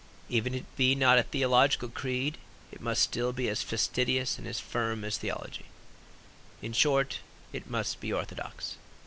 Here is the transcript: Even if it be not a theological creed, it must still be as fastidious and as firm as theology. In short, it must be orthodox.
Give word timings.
Even 0.29 0.55
if 0.55 0.61
it 0.61 0.75
be 0.77 0.95
not 0.95 1.19
a 1.19 1.21
theological 1.21 1.87
creed, 1.87 2.39
it 2.71 2.81
must 2.81 3.03
still 3.03 3.31
be 3.31 3.47
as 3.47 3.61
fastidious 3.61 4.39
and 4.39 4.47
as 4.47 4.59
firm 4.59 5.03
as 5.05 5.19
theology. 5.19 5.65
In 6.59 6.73
short, 6.73 7.19
it 7.53 7.69
must 7.69 7.99
be 7.99 8.11
orthodox. 8.11 8.77